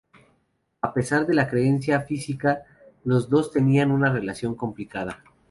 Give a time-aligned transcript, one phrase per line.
[0.81, 2.63] A pesar de la cercanía física,
[3.05, 5.21] los dos tenían una relación complicada.